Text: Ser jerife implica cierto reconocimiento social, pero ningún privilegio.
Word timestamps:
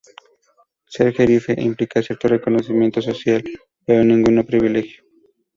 Ser 0.87 1.13
jerife 1.13 1.53
implica 1.59 2.01
cierto 2.01 2.27
reconocimiento 2.27 3.03
social, 3.03 3.43
pero 3.85 4.03
ningún 4.03 4.43
privilegio. 4.47 5.03